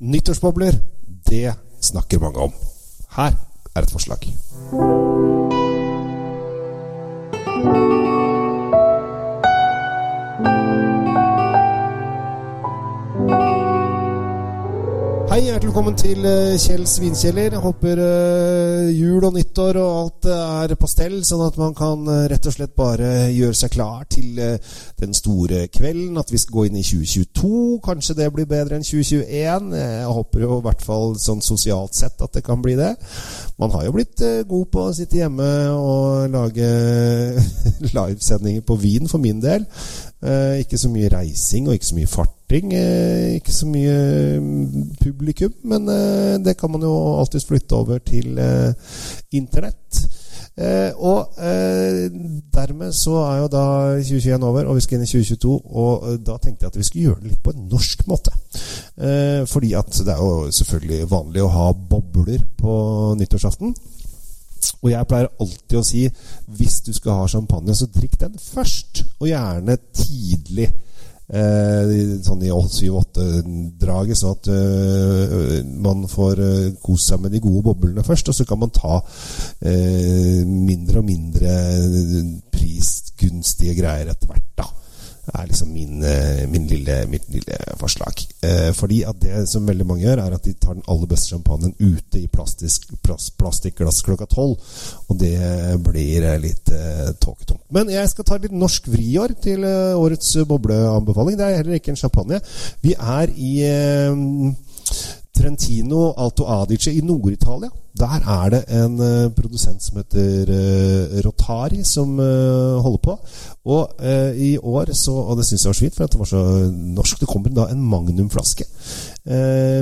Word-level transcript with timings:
Nyttårsbobler, 0.00 0.72
det 1.30 1.54
snakker 1.80 2.18
mange 2.18 2.38
om. 2.38 2.52
Her 3.16 3.32
er 3.74 3.82
et 3.82 3.90
forslag. 3.90 4.28
Hei, 15.38 15.44
hjertelig 15.46 15.68
velkommen 15.68 15.94
til 15.94 16.24
eh, 16.26 16.56
Kjell 16.58 16.82
Svinkjeller. 16.90 17.52
Jeg 17.54 17.60
håper 17.62 18.00
uh, 18.02 18.88
jul 18.90 19.22
og 19.22 19.36
nyttår 19.36 19.76
og 19.78 19.90
alt 20.00 20.26
uh, 20.26 20.64
er 20.64 20.72
på 20.74 20.88
stell, 20.90 21.12
sånn 21.22 21.44
at 21.44 21.54
man 21.60 21.76
kan 21.78 22.08
rett 22.32 22.48
og 22.50 22.56
slett 22.56 22.72
bare 22.74 23.28
gjøre 23.30 23.54
seg 23.54 23.70
klar 23.70 24.00
til 24.10 24.40
den 24.98 25.12
store 25.14 25.68
kvelden. 25.70 26.18
At 26.18 26.32
vi 26.34 26.40
skal 26.42 26.56
gå 26.56 26.64
inn 26.66 26.80
i 26.80 26.82
2022. 26.82 27.50
Kanskje 27.86 28.16
det 28.18 28.26
blir 28.34 28.48
bedre 28.50 28.80
enn 28.80 28.86
2021. 28.88 29.68
Jeg 29.78 30.16
håper 30.16 30.42
jo 30.42 30.56
i 30.56 30.64
hvert 30.66 30.82
fall 30.88 31.14
sånn 31.22 31.44
sosialt 31.46 31.94
sett 31.94 32.18
at 32.18 32.34
det 32.34 32.42
kan 32.48 32.64
bli 32.64 32.74
det. 32.80 32.96
Man 33.62 33.70
har 33.76 33.86
jo 33.86 33.94
blitt 33.94 34.24
god 34.50 34.72
på 34.74 34.88
å 34.88 34.96
sitte 34.98 35.20
hjemme 35.20 35.46
og 35.76 36.34
lage 36.34 36.66
livesendinger 38.00 38.66
på 38.66 38.80
Wien, 38.82 39.06
for 39.06 39.22
min 39.22 39.38
del. 39.46 39.70
ikke 40.58 40.82
så 40.82 40.90
mye 40.90 41.12
reising 41.14 41.70
og 41.70 41.78
ikke 41.78 41.90
så 41.92 42.00
mye 42.00 42.10
fart 42.10 42.37
sporting. 42.48 42.72
Eh, 42.72 43.36
ikke 43.36 43.52
så 43.52 43.66
mye 43.66 44.40
mm, 44.40 44.96
publikum, 45.02 45.52
men 45.64 45.88
eh, 45.88 46.38
det 46.44 46.56
kan 46.56 46.70
man 46.70 46.82
jo 46.82 47.18
alltids 47.20 47.44
flytte 47.44 47.76
over 47.76 47.98
til 47.98 48.38
eh, 48.38 48.72
internett. 49.32 50.08
og 50.98 51.36
dermed 52.52 52.92
så 52.92 53.12
er 53.22 53.36
jo 53.38 53.48
da 53.52 53.66
2021 54.00 54.42
over, 54.44 54.64
og 54.66 54.74
vi 54.74 54.80
skal 54.80 54.96
inn 54.98 55.04
i 55.04 55.06
2022. 55.06 55.52
Og 55.54 56.24
da 56.26 56.34
tenkte 56.42 56.64
jeg 56.64 56.72
at 56.72 56.78
vi 56.78 56.86
skulle 56.88 57.04
gjøre 57.04 57.20
det 57.22 57.30
litt 57.30 57.44
på 57.44 57.52
en 57.52 57.68
norsk 57.70 58.02
måte. 58.10 58.32
fordi 59.46 59.72
at 59.78 60.00
det 60.02 60.16
er 60.16 60.18
jo 60.18 60.50
selvfølgelig 60.50 61.10
vanlig 61.10 61.44
å 61.44 61.52
ha 61.54 61.68
bobler 61.72 62.42
på 62.58 62.74
nyttårsaften. 63.20 63.70
Og 64.82 64.90
jeg 64.90 65.06
pleier 65.06 65.30
alltid 65.38 65.78
å 65.78 65.86
si 65.86 66.02
hvis 66.58 66.80
du 66.82 66.92
skal 66.92 67.20
ha 67.20 67.30
champagne, 67.30 67.74
så 67.74 67.86
drikk 67.86 68.18
den 68.18 68.34
først. 68.34 69.04
Og 69.20 69.30
gjerne 69.30 69.78
tidlig. 69.94 70.72
Eh, 71.28 71.90
sånn 72.24 72.44
i 72.46 72.48
7-8-draget, 72.48 74.16
sånn 74.16 74.36
at 74.38 74.48
uh, 74.48 75.58
man 75.84 76.06
får 76.08 76.40
uh, 76.40 76.70
kose 76.80 77.10
seg 77.10 77.20
med 77.20 77.34
de 77.36 77.42
gode 77.44 77.66
boblene 77.66 78.04
først. 78.06 78.32
Og 78.32 78.38
så 78.38 78.48
kan 78.48 78.62
man 78.62 78.72
ta 78.72 79.02
mindre 80.48 81.02
og 81.02 81.08
mindre 81.08 81.52
prisgunstige 82.54 83.76
greier 83.76 84.08
etter 84.14 84.32
hvert. 84.32 84.47
Er 85.34 85.46
liksom 85.48 85.72
min, 85.72 86.02
eh, 86.02 86.46
min 86.48 86.66
lille, 86.66 87.06
mitt 87.10 87.28
lille 87.32 87.58
forslag. 87.80 88.22
Eh, 88.42 88.72
fordi 88.72 89.02
at 89.08 89.20
det 89.20 89.48
som 89.48 89.66
veldig 89.66 89.86
mange 89.86 90.04
gjør, 90.04 90.22
er 90.24 90.36
at 90.36 90.44
de 90.44 90.54
tar 90.54 90.74
den 90.74 90.86
aller 90.88 91.06
beste 91.10 91.32
champagnen 91.32 91.74
ute 91.78 92.20
i 92.20 92.26
plastisk, 92.26 92.90
plastikkglass 93.38 94.02
klokka 94.06 94.26
tolv. 94.26 94.58
Og 95.08 95.18
det 95.18 95.36
blir 95.84 96.24
eh, 96.24 96.38
litt 96.42 96.72
eh, 96.74 97.12
tåketungt. 97.20 97.64
Men 97.74 97.90
jeg 97.92 98.08
skal 98.12 98.24
ta 98.24 98.38
litt 98.38 98.54
norsk 98.54 98.88
vriår 98.92 99.36
til 99.42 99.64
eh, 99.64 99.98
årets 99.98 100.36
bobleanbefaling. 100.48 101.38
Det 101.38 101.46
er 101.46 101.60
heller 101.62 101.80
ikke 101.80 101.94
en 101.94 102.02
champagne. 102.02 102.40
Vi 102.84 102.94
er 102.98 103.34
i 103.36 103.52
eh, 103.68 104.56
Trentino 105.48 106.12
Alto 106.12 106.44
Adige 106.44 106.92
i 106.92 107.00
Nord-Italia. 107.00 107.70
Der 107.96 108.20
er 108.20 108.50
det 108.52 108.58
en 108.68 108.98
uh, 109.00 109.30
produsent 109.32 109.80
som 109.82 109.96
heter 109.96 110.50
uh, 110.52 111.14
Rotari, 111.24 111.80
som 111.84 112.18
uh, 112.20 112.76
holder 112.84 113.00
på. 113.02 113.14
Og 113.64 114.04
i 114.36 114.58
år 114.58 114.92
så 114.92 115.12
Og 115.12 115.36
det 115.36 115.46
syns 115.46 115.64
jeg 115.64 115.68
var 115.68 115.74
så 115.74 115.80
fint, 115.80 115.94
for 115.96 116.04
at 116.04 116.12
det 116.12 116.18
var 116.18 116.28
så 116.28 116.42
norsk. 116.72 117.20
Det 117.20 117.28
kommer 117.28 117.50
da 117.50 117.66
en 117.68 117.82
magnumflaske 117.82 118.64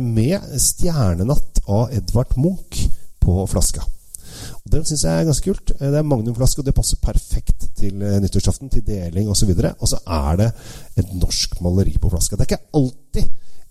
med 0.00 0.40
'Stjernenatt' 0.56 1.60
av 1.68 1.92
Edvard 1.92 2.36
Munch 2.36 2.88
på 3.20 3.46
flaska. 3.46 3.80
Og 4.64 4.72
Den 4.72 4.84
syns 4.84 5.04
jeg 5.04 5.20
er 5.20 5.24
ganske 5.24 5.52
kult. 5.52 5.72
Det 5.80 5.98
er 5.98 6.02
magnumflaske, 6.02 6.58
og 6.58 6.66
det 6.66 6.74
passer 6.74 6.96
perfekt 6.96 7.68
til 7.76 7.94
nyttårsaften, 7.94 8.68
til 8.68 8.86
deling 8.86 9.28
osv. 9.28 9.50
Og, 9.50 9.56
så 9.56 9.74
og 9.80 9.88
så 9.88 9.98
er 10.06 10.36
det 10.36 10.52
et 10.96 11.14
norsk 11.14 11.60
maleri 11.60 11.96
på 12.00 12.10
flaska. 12.10 12.36
Det 12.36 12.40
er 12.40 12.56
ikke 12.56 12.70
alltid 12.74 13.24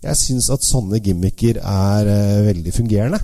jeg 0.03 0.19
syns 0.19 0.49
at 0.53 0.65
sånne 0.65 0.99
gimmicker 1.03 1.59
er 1.59 2.09
uh, 2.09 2.45
veldig 2.47 2.73
fungerende. 2.75 3.19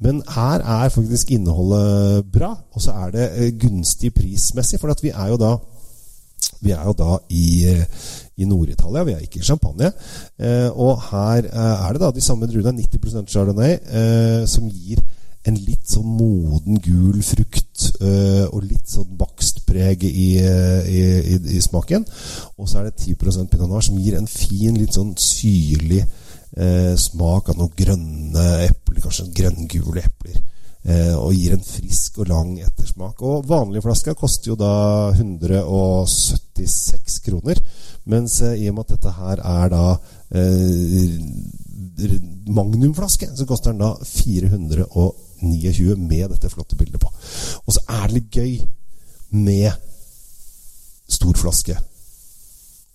Men 0.00 0.22
her 0.32 0.62
er 0.64 0.92
faktisk 0.92 1.32
innholdet 1.34 2.30
bra, 2.32 2.54
og 2.72 2.82
så 2.82 2.94
er 3.04 3.12
det 3.16 3.26
uh, 3.36 3.48
gunstig 3.60 4.12
prismessig. 4.16 4.80
For 4.80 4.94
vi 5.02 5.12
er 5.12 5.32
jo 5.32 5.38
da, 5.40 5.54
vi 6.64 6.74
er 6.76 6.84
jo 6.86 6.94
da 6.96 7.18
i, 7.28 7.46
i 8.40 8.48
Nord-Italia, 8.48 9.04
vi 9.04 9.16
er 9.16 9.24
ikke 9.24 9.40
i 9.40 9.46
champagne. 9.46 9.92
og 10.74 11.02
her 11.10 11.48
er 11.52 11.92
det 11.92 12.00
da 12.00 12.10
de 12.10 12.20
samme 12.20 12.46
druene, 12.46 12.80
90% 12.80 13.32
chardonnay, 13.32 13.76
som 14.48 14.68
gir 14.68 15.00
en 15.48 15.56
litt 15.56 15.88
sånn 15.88 16.08
moden, 16.18 16.76
gul 16.84 17.20
frukt 17.24 17.86
og 18.00 18.64
litt 18.64 18.88
sånn 18.92 19.08
bakstpreg 19.16 20.04
i, 20.04 20.30
i, 20.36 21.00
i, 21.00 21.38
i, 21.56 21.60
smaken. 21.64 22.04
Og 22.60 22.68
så 22.68 22.80
er 22.80 22.88
det 22.88 23.06
10% 23.06 23.48
pinot 23.52 23.68
noir 23.68 23.84
som 23.84 24.00
gir 24.00 24.18
en 24.18 24.28
fin, 24.28 24.76
litt 24.76 24.96
sånn 24.96 25.14
syrlig 25.20 26.04
eh, 26.56 26.96
smak 26.98 27.48
av 27.50 27.56
noen 27.58 27.72
grønne 27.76 28.66
epler, 28.66 29.00
kanskje 29.04 29.32
grønngule 29.36 30.00
epler. 30.04 30.38
Eh, 30.80 31.12
og 31.12 31.36
gir 31.36 31.52
en 31.52 31.64
frisk 31.64 32.18
og 32.22 32.28
lang 32.30 32.60
ettersmak. 32.64 33.22
Og 33.22 33.48
vanlige 33.48 33.82
flasker 33.84 34.14
koster 34.16 34.50
jo 34.52 34.56
da 34.56 35.10
176 35.12 37.20
kroner. 37.26 37.56
Mens 38.08 38.42
eh, 38.42 38.54
i 38.64 38.68
og 38.70 38.74
med 38.78 38.84
at 38.86 38.92
dette 38.96 39.10
her 39.18 39.36
er 39.44 39.66
da 39.74 39.86
eh, 40.32 41.10
magnumflaske, 42.48 43.26
så 43.36 43.44
koster 43.48 43.70
den 43.74 43.84
da 43.84 43.90
429 44.00 45.96
med 46.00 46.26
dette 46.32 46.52
flotte 46.52 46.76
bildet 46.80 47.00
på. 47.00 47.08
Og 47.66 47.70
så 47.76 47.80
er 48.00 48.04
det 48.08 48.16
litt 48.16 48.36
gøy 48.40 48.52
med 49.36 49.70
stor 51.10 51.34
flaske 51.36 51.74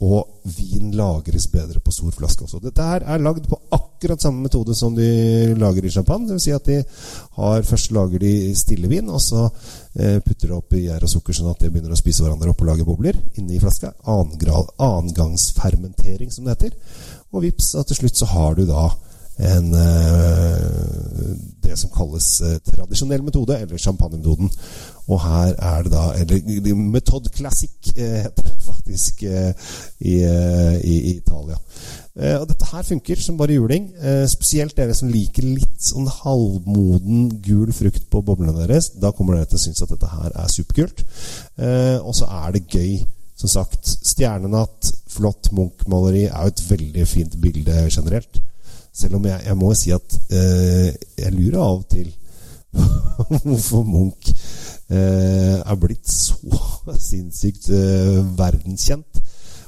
og 0.03 0.27
vin 0.57 0.89
lagres 0.91 1.47
bedre 1.47 1.79
på 1.79 1.91
stor 1.95 2.11
flaske 2.11 2.43
også. 2.43 2.59
Dette 2.59 2.83
her 2.83 2.99
er 3.07 3.23
lagd 3.23 3.47
på 3.47 3.55
akkurat 3.71 4.19
samme 4.21 4.41
metode 4.43 4.75
som 4.75 4.95
de 4.95 5.55
lager 5.55 5.85
i 5.87 5.91
champagne. 5.93 6.33
Vil 6.33 6.39
si 6.43 6.51
at 6.51 6.65
de 6.67 6.83
har, 7.37 7.61
først 7.63 7.91
lager 7.95 8.19
de 8.19 8.55
stillevin, 8.59 9.09
og 9.09 9.21
så 9.23 9.49
eh, 9.95 10.19
putter 10.19 10.47
det 10.51 10.77
i 10.81 10.85
gjær 10.89 11.03
og 11.07 11.11
sukker 11.13 11.33
sånn 11.37 11.53
at 11.53 11.61
de 11.63 11.69
begynner 11.71 11.93
å 11.95 11.99
spise 11.99 12.23
hverandre 12.25 12.49
opp 12.51 12.61
og 12.65 12.69
lage 12.73 12.87
bobler 12.87 13.15
inni 13.39 13.63
flaska. 13.63 13.89
Annengangsfermentering, 14.03 16.29
som 16.31 16.43
det 16.43 16.51
heter. 16.57 16.71
Og 17.31 17.47
vips, 17.47 17.67
og 17.79 17.83
til 17.87 17.97
slutt 18.03 18.17
så 18.19 18.25
har 18.35 18.51
du 18.59 18.63
da 18.67 18.83
en 19.35 19.73
eh, 19.75 21.35
det 21.63 21.75
som 21.79 21.91
kalles 21.91 22.27
eh, 22.41 22.59
tradisjonell 22.67 23.23
metode, 23.23 23.57
eller 23.59 23.79
champagnemetoden. 23.79 24.51
Og 25.07 25.19
her 25.21 25.55
er 25.55 25.83
det 25.85 25.91
da 25.91 26.05
Eller 26.17 26.75
Metode 26.75 27.29
Classic 27.29 27.91
heter 27.95 28.54
faktisk 28.85 29.23
eh, 29.23 29.53
i, 29.99 30.21
eh, 30.23 30.75
i, 30.83 30.95
i, 31.11 31.17
Italia. 31.17 31.57
Eh, 32.15 32.37
og 32.39 32.47
dette 32.47 32.67
her 32.71 32.85
funker 32.85 33.19
som 33.21 33.37
bare 33.37 33.57
juling. 33.57 33.89
Eh, 33.97 34.25
spesielt 34.29 34.75
dere 34.77 34.95
som 34.95 35.11
liker 35.11 35.43
litt 35.43 35.81
sånn 35.81 36.07
halvmoden 36.21 37.29
gul 37.43 37.73
frukt 37.75 38.07
på 38.09 38.21
boblene 38.21 38.55
deres. 38.61 38.93
Da 39.01 39.11
kommer 39.11 39.35
dere 39.35 39.49
til 39.51 39.59
å 39.59 39.65
synes 39.65 39.83
at 39.83 39.93
dette 39.93 40.11
her 40.11 40.31
er 40.31 40.51
superkult. 40.53 41.05
Eh, 41.57 41.97
og 41.99 42.15
så 42.15 42.29
er 42.45 42.55
det 42.55 42.67
gøy. 42.69 43.05
Som 43.35 43.51
sagt, 43.51 43.89
stjernenatt, 44.07 44.93
flott 45.11 45.49
Munch-maleri 45.51 46.29
er 46.29 46.45
jo 46.45 46.53
et 46.53 46.61
veldig 46.69 47.07
fint 47.09 47.33
bilde 47.43 47.81
generelt. 47.89 48.39
Selv 48.95 49.17
om 49.17 49.25
jeg, 49.27 49.41
jeg 49.43 49.57
må 49.59 49.73
si 49.75 49.91
at 49.91 50.15
jeg 50.31 51.33
lurer 51.35 51.57
av 51.59 51.81
og 51.81 51.89
til 51.91 52.13
hvorfor 53.43 53.83
Munch 53.83 54.31
eh, 54.31 54.44
er 54.91 55.77
blitt 55.81 56.09
så 56.11 56.37
sinnssykt 57.09 57.71
eh, 57.73 58.19
verdenskjent. 58.37 59.23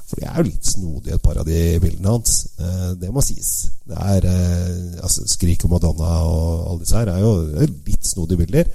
For 0.08 0.16
det 0.16 0.28
er 0.28 0.38
jo 0.40 0.46
litt 0.46 0.64
snodig, 0.64 1.12
et 1.12 1.22
par 1.24 1.36
av 1.36 1.44
de 1.44 1.62
bildene 1.82 2.14
hans. 2.14 2.38
Eh, 2.56 2.92
det 3.00 3.10
må 3.12 3.20
sies. 3.24 3.50
Det 3.84 3.98
er 3.98 4.24
eh, 4.30 5.02
altså, 5.04 5.26
Skrik 5.28 5.66
og 5.66 5.74
Madonna 5.74 6.12
og 6.24 6.70
alle 6.70 6.84
disse 6.84 6.96
her 6.96 7.10
er 7.12 7.20
jo 7.20 7.32
litt 7.60 8.08
snodige 8.08 8.40
bilder. 8.40 8.70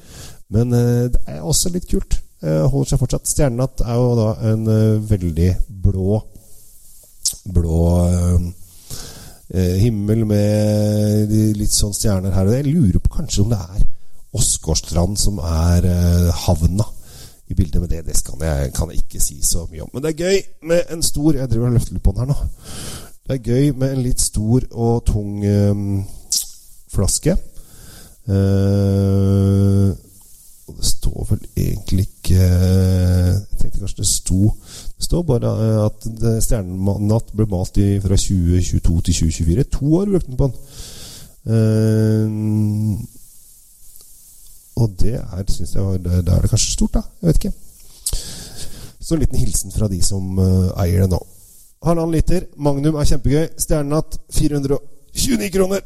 Men 0.53 0.75
eh, 0.77 1.07
det 1.13 1.23
er 1.25 1.41
også 1.41 1.73
litt 1.73 1.89
kult. 1.89 2.19
Eh, 2.43 2.61
holder 2.69 2.91
seg 2.91 3.01
fortsatt. 3.01 3.31
Stjernenatt 3.31 3.81
er 3.81 3.97
jo 3.97 4.11
da 4.19 4.29
en 4.51 4.69
veldig 5.09 5.49
blå 5.83 6.21
Blå 7.53 7.79
himmel 9.53 10.21
med 10.25 11.31
litt 11.57 11.73
sånn 11.75 11.91
stjerner 11.93 12.31
her 12.31 12.47
og. 12.47 12.53
Jeg 12.55 12.69
lurer 12.69 13.01
på 13.03 13.11
kanskje 13.17 13.41
om 13.43 13.51
det 13.51 13.59
er 13.59 13.81
Åsgårdstrand 14.33 15.17
som 15.19 15.37
er 15.37 15.85
uh, 15.85 16.33
havna 16.45 16.85
i 17.47 17.53
bildet. 17.53 17.81
Men 17.81 17.89
det, 17.89 18.05
det 18.07 18.23
kan, 18.25 18.41
jeg, 18.41 18.73
kan, 18.73 18.91
ikke 18.91 19.21
si 19.21 19.39
så 19.45 19.67
mye 19.71 19.83
om. 19.85 19.89
Men 19.93 20.03
det 20.03 20.13
er 20.13 20.25
gøy 20.25 20.41
med 20.69 20.93
en 20.93 21.03
stor 21.03 21.33
Jeg 21.37 21.49
driver 21.49 21.67
og 21.69 21.77
løfter 21.77 21.93
litt 21.93 22.03
på 22.03 22.11
den 22.15 22.23
her 22.23 22.31
nå. 22.31 22.37
Det 23.23 23.35
er 23.37 23.51
gøy 23.51 23.71
med 23.79 23.93
en 23.93 24.03
litt 24.03 24.21
stor 24.21 24.65
og 24.71 25.05
tung 25.07 25.45
um, 25.45 26.01
flaske. 26.91 27.37
Uh, 28.27 29.93
og 30.67 30.77
det 30.79 30.85
står 30.87 31.25
vel 31.29 31.39
egentlig 31.59 32.05
ikke 32.07 32.37
Jeg 32.39 33.57
tenkte 33.59 33.81
kanskje 33.81 33.97
det 33.97 34.07
sto 34.07 34.53
Det 34.95 35.03
står 35.03 35.25
bare 35.27 35.49
at 35.83 36.05
Stjernenatt 36.45 37.33
ble 37.35 37.49
malt 37.51 37.75
i, 37.83 37.97
fra 37.99 38.15
2022 38.15 39.01
til 39.09 39.17
2024. 39.19 39.65
To 39.75 39.95
år 39.99 40.13
brukte 40.13 40.31
den 40.31 40.39
på 40.39 40.47
den. 40.47 40.55
Uh, 41.43 43.03
og 44.75 44.95
det 44.99 45.15
er, 45.19 45.43
synes 45.51 45.75
jeg, 45.75 46.05
da 46.05 46.35
er 46.35 46.41
det 46.41 46.49
kanskje 46.49 46.71
stort, 46.73 46.93
da. 46.97 47.01
Jeg 47.21 47.27
vet 47.27 47.43
ikke. 47.43 47.53
Så 49.03 49.15
en 49.15 49.19
liten 49.19 49.39
hilsen 49.39 49.71
fra 49.71 49.89
de 49.91 49.99
som 50.03 50.39
uh, 50.39 50.71
eier 50.81 51.03
det 51.03 51.11
nå. 51.11 51.19
Halvannen 51.83 52.15
liter. 52.15 52.45
Magnum 52.55 52.95
er 52.95 53.07
kjempegøy. 53.09 53.49
Stjernenatt 53.59 54.17
429 54.31 55.49
kroner. 55.53 55.83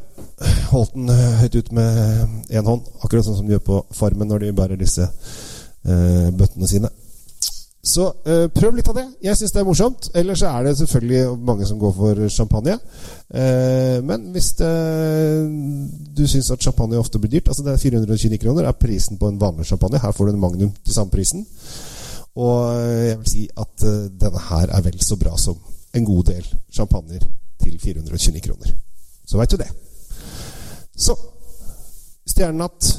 Holdt 0.70 0.94
den 0.94 1.10
uh, 1.10 1.40
høyt 1.42 1.58
ut 1.58 1.72
med 1.74 2.52
én 2.54 2.70
hånd. 2.70 2.86
Akkurat 3.02 3.26
sånn 3.26 3.40
som 3.40 3.50
de 3.50 3.58
gjør 3.58 3.66
på 3.66 3.80
Farmen 3.98 4.30
når 4.30 4.46
de 4.46 4.54
bærer 4.60 4.80
disse 4.80 5.10
uh, 5.10 6.30
bøttene 6.38 6.70
sine. 6.70 6.94
Så 7.88 8.08
uh, 8.12 8.48
prøv 8.52 8.76
litt 8.76 8.90
av 8.92 8.98
det. 8.98 9.06
Jeg 9.24 9.40
syns 9.40 9.54
det 9.56 9.62
er 9.62 9.68
morsomt. 9.68 10.10
Ellers 10.18 10.44
er 10.44 10.66
det 10.66 10.74
selvfølgelig 10.82 11.38
mange 11.48 11.68
som 11.70 11.80
går 11.80 11.94
for 11.96 12.24
champagne. 12.34 12.76
Uh, 13.32 14.04
men 14.08 14.28
hvis 14.34 14.52
det, 14.60 14.72
du 16.18 16.26
syns 16.28 16.52
at 16.52 16.64
champagne 16.64 17.00
ofte 17.00 17.20
blir 17.22 17.32
dyrt 17.32 17.50
Altså 17.52 17.64
det 17.66 17.74
er 17.74 17.82
429 17.82 18.40
kroner 18.44 18.68
er 18.68 18.80
prisen 18.80 19.20
på 19.20 19.32
en 19.32 19.40
vanlig 19.40 19.70
champagne. 19.70 20.02
Her 20.04 20.16
får 20.16 20.28
du 20.28 20.34
en 20.34 20.44
Magnum 20.44 20.74
til 20.84 20.94
samme 20.94 21.14
prisen. 21.14 21.48
Og 22.38 22.76
jeg 23.08 23.18
vil 23.22 23.32
si 23.32 23.48
at 23.56 23.88
uh, 23.88 24.12
denne 24.12 24.44
her 24.50 24.76
er 24.76 24.84
vel 24.86 25.00
så 25.04 25.16
bra 25.20 25.38
som 25.40 25.56
en 25.96 26.06
god 26.06 26.28
del 26.34 26.46
champagner 26.74 27.24
til 27.64 27.80
429 27.80 28.44
kroner. 28.44 28.76
Så 29.26 29.40
veit 29.40 29.52
du 29.52 29.58
det. 29.64 29.72
Så 30.98 31.16
Stjernenatt, 32.28 32.92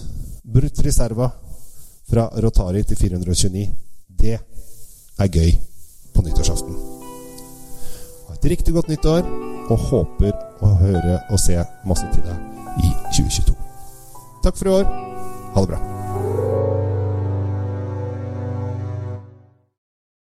Brut 0.42 0.80
Reserva 0.82 1.28
fra 2.08 2.24
Rotari 2.42 2.82
til 2.88 2.96
429. 2.96 3.66
Det 4.18 4.38
er 5.18 5.32
gøy 5.32 5.52
på 6.14 6.22
nyttårsaften. 6.22 6.74
Ha 8.28 8.34
et 8.34 8.50
riktig 8.52 8.74
godt 8.74 8.88
nyttår, 8.88 9.26
og 9.68 9.78
håper 9.90 10.32
å 10.64 10.72
høre 10.80 11.20
og 11.28 11.40
se 11.42 11.58
masse 11.86 12.08
til 12.14 12.24
deg 12.24 12.84
i 12.86 12.92
2022. 13.12 13.56
Takk 14.44 14.56
for 14.56 14.70
i 14.70 14.76
år. 14.80 14.92
Ha 15.54 15.64
det 15.64 15.72
bra. 15.74 16.07